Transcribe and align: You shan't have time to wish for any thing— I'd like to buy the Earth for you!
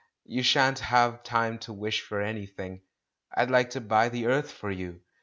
You 0.25 0.41
shan't 0.41 0.79
have 0.79 1.21
time 1.21 1.59
to 1.59 1.71
wish 1.73 2.01
for 2.01 2.21
any 2.23 2.47
thing— 2.47 2.81
I'd 3.37 3.51
like 3.51 3.69
to 3.77 3.81
buy 3.81 4.09
the 4.09 4.25
Earth 4.25 4.51
for 4.51 4.71
you! 4.71 5.01